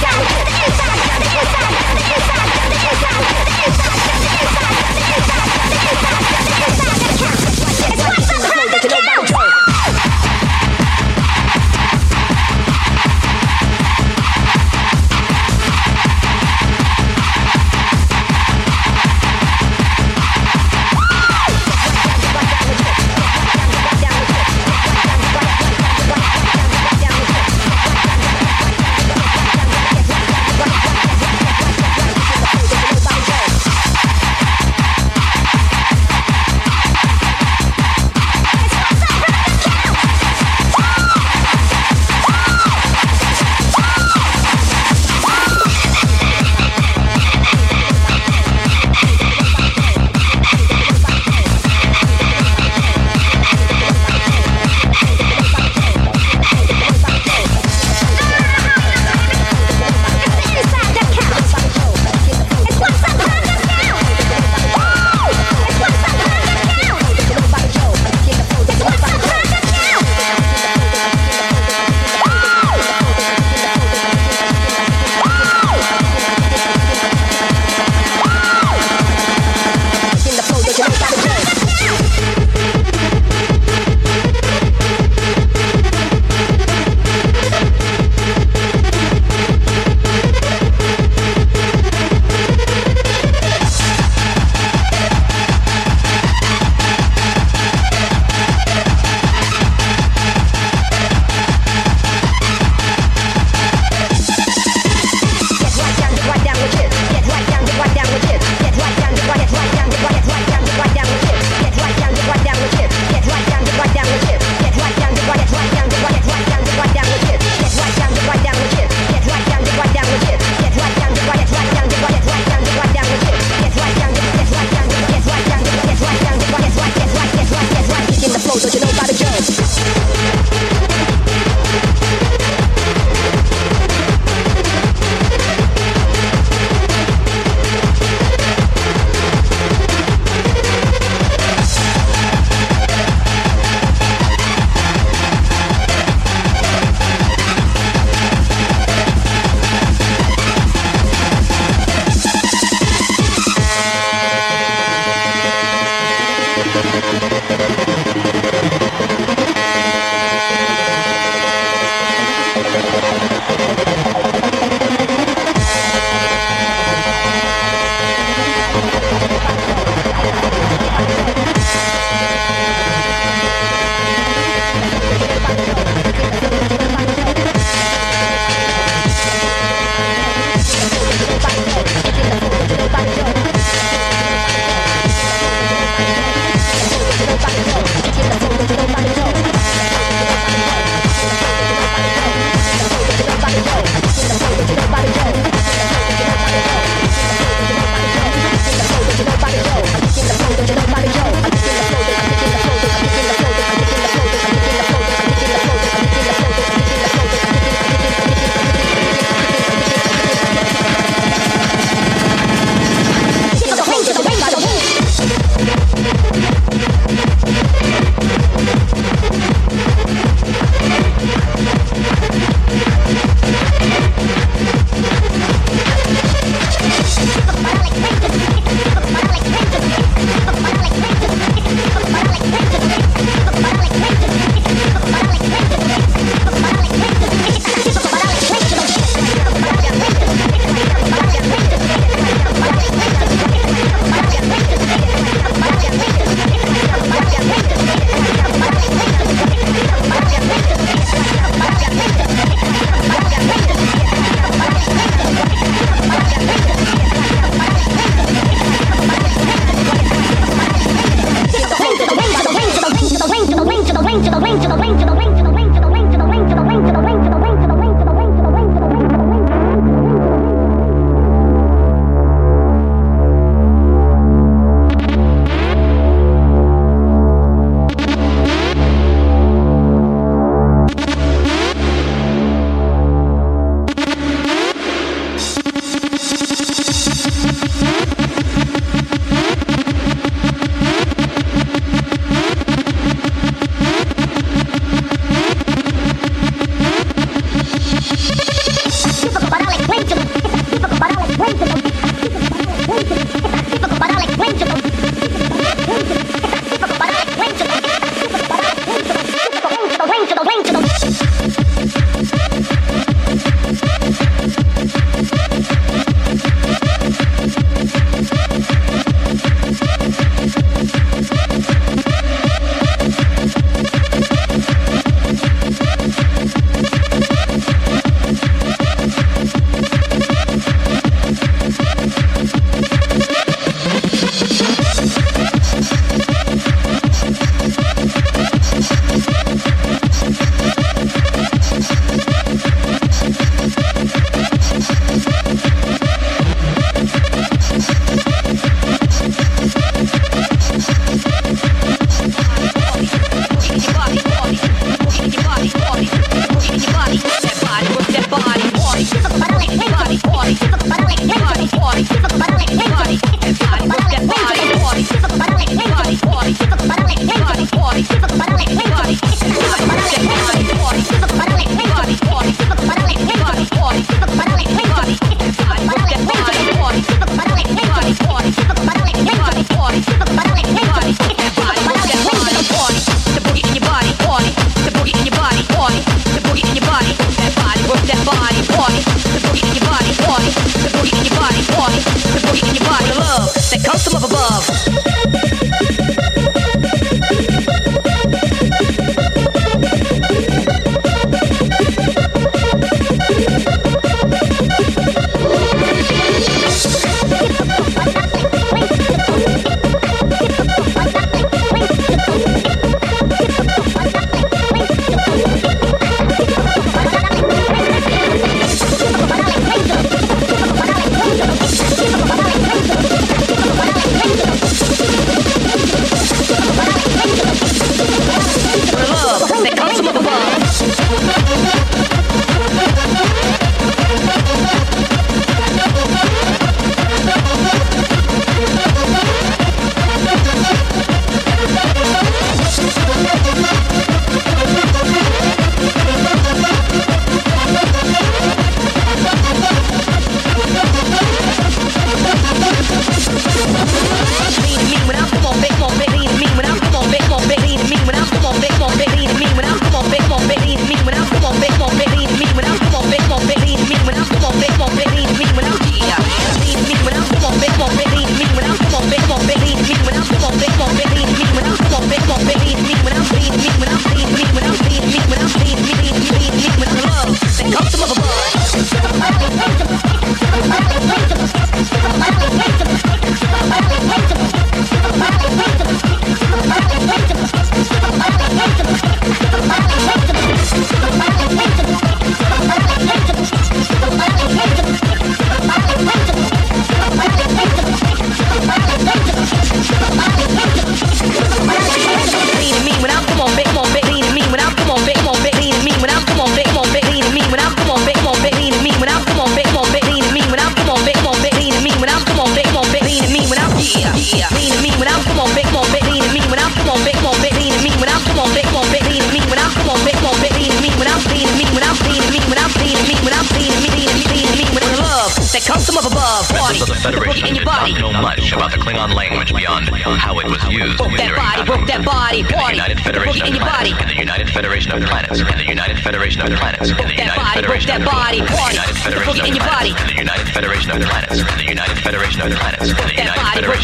got 0.00 0.37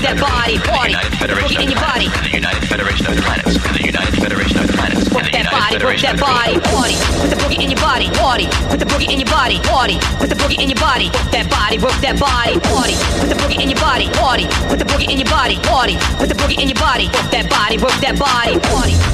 that 0.04 0.20
body, 0.20 0.60
party. 0.60 0.92
in 0.92 1.00
the 1.00 1.16
Put 1.16 1.28
the 1.32 1.36
boogie 1.40 1.60
in 1.64 1.68
your 1.72 1.80
body. 1.80 2.08
The 2.12 2.36
United 2.36 2.64
Federation 2.68 3.06
of 3.08 3.16
Planets, 3.24 3.56
the 3.56 3.84
United 3.84 4.14
Federation 4.20 4.58
of 4.60 4.68
Planets, 4.76 5.08
Work 5.08 5.32
that 5.32 5.48
body, 5.48 5.80
work 5.80 6.00
that 6.04 6.18
body, 6.20 6.60
party. 6.60 6.96
Put 7.16 7.30
the 7.32 7.38
boogie 7.40 7.60
in 7.64 7.70
your 7.72 7.80
body, 7.80 8.08
party. 8.12 8.46
Put 8.68 8.78
the 8.80 8.88
boogie 8.88 9.08
in 9.08 9.18
your 9.20 9.30
body, 9.32 9.58
party. 9.64 9.96
Put 10.20 10.28
the 10.28 10.36
boogie 10.36 10.60
in 10.60 10.68
your 10.68 10.80
body, 10.80 11.08
work 11.08 11.30
that 11.32 11.48
body, 11.48 11.76
work 11.80 11.96
that 12.04 12.16
body, 12.20 12.60
party. 12.60 12.94
Put 13.16 13.28
the 13.32 13.38
boogie 13.40 13.60
in 13.64 13.68
your 13.72 13.80
body, 13.80 14.06
party. 14.20 14.44
Put 14.68 14.78
the 14.78 14.88
boogie 14.88 15.08
in 15.08 15.16
your 15.16 15.30
body, 15.30 15.56
party. 15.64 15.96
Put 16.20 16.28
the 16.28 16.36
boogie 16.36 16.60
in 16.60 16.68
your 16.68 16.80
body, 16.80 17.08
work 17.08 17.28
that 17.32 17.48
body, 17.48 17.76
work 17.80 17.96
that 18.04 18.16
body, 18.20 18.60
party. 18.60 19.13